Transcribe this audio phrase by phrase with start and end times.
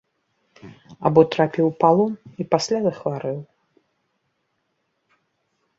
[1.09, 2.11] Або трапіў у палон
[2.41, 3.39] і пасля захварэў.